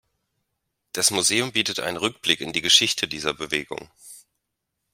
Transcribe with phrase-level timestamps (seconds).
[0.93, 3.87] Das Museum bietet einen Rückblick in die Geschichte dieser Bewegung.